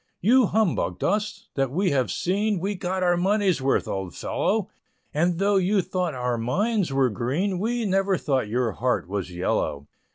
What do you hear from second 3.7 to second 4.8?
old fellow,